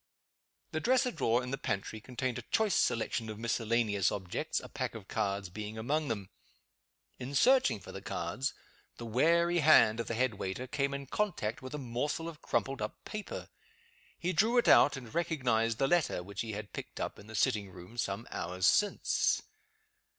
The 0.71 0.79
dresser 0.79 1.11
drawer 1.11 1.43
in 1.43 1.51
the 1.51 1.59
pantry 1.59 2.01
contained 2.01 2.39
a 2.39 2.51
choice 2.51 2.73
selection 2.73 3.29
of 3.29 3.37
miscellaneous 3.37 4.11
objects 4.11 4.59
a 4.59 4.67
pack 4.67 4.95
of 4.95 5.07
cards 5.07 5.49
being 5.51 5.77
among 5.77 6.07
them. 6.07 6.31
In 7.19 7.35
searching 7.35 7.79
for 7.79 7.91
the 7.91 8.01
cards, 8.01 8.55
the 8.97 9.05
wary 9.05 9.59
hand 9.59 9.99
of 9.99 10.07
the 10.07 10.15
head 10.15 10.33
waiter 10.39 10.65
came 10.65 10.95
in 10.95 11.05
contact 11.05 11.61
with 11.61 11.75
a 11.75 11.77
morsel 11.77 12.27
of 12.27 12.41
crumpled 12.41 12.81
up 12.81 13.05
paper. 13.05 13.49
He 14.17 14.33
drew 14.33 14.57
it 14.57 14.67
out, 14.67 14.97
and 14.97 15.13
recognized 15.13 15.77
the 15.77 15.87
letter 15.87 16.23
which 16.23 16.41
he 16.41 16.53
had 16.53 16.73
picked 16.73 16.99
up 16.99 17.19
in 17.19 17.27
the 17.27 17.35
sitting 17.35 17.69
room 17.69 17.95
some 17.99 18.25
hours 18.31 18.65
since. 18.65 19.43